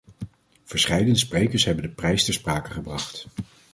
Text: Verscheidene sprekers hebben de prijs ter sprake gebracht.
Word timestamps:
Verscheidene 0.65 1.17
sprekers 1.17 1.65
hebben 1.65 1.83
de 1.83 1.89
prijs 1.89 2.25
ter 2.25 2.33
sprake 2.33 2.71
gebracht. 2.71 3.27